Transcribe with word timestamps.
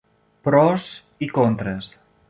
Pros 0.47 0.87
i 1.27 1.31
contres. 1.37 1.95